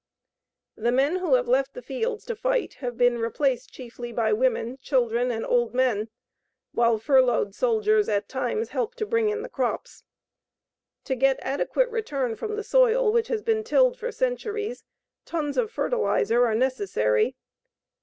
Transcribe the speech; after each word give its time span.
The 0.75 0.91
men 0.91 1.17
who 1.17 1.35
have 1.35 1.47
left 1.47 1.75
the 1.75 1.83
fields 1.83 2.25
to 2.25 2.35
fight 2.35 2.73
have 2.79 2.97
been 2.97 3.19
replaced 3.19 3.71
chiefly 3.71 4.11
by 4.11 4.33
women, 4.33 4.79
children, 4.81 5.29
and 5.29 5.45
old 5.45 5.75
men, 5.75 6.09
while 6.71 6.97
furloughed 6.97 7.53
soldiers 7.53 8.09
at 8.09 8.27
times 8.27 8.69
help 8.69 8.95
to 8.95 9.05
bring 9.05 9.29
in 9.29 9.43
the 9.43 9.47
crops. 9.47 10.03
To 11.03 11.13
get 11.13 11.37
adequate 11.43 11.89
return 11.91 12.35
from 12.35 12.55
the 12.55 12.63
soil 12.63 13.11
which 13.11 13.27
has 13.27 13.43
been 13.43 13.63
tilled 13.63 13.95
for 13.95 14.11
centuries, 14.11 14.83
tons 15.23 15.55
of 15.55 15.69
fertilizer 15.69 16.47
are 16.47 16.55
necessary. 16.55 17.35